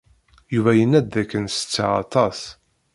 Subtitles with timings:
[0.53, 2.39] Yuba yenna-d dakken setteɣ aṭas.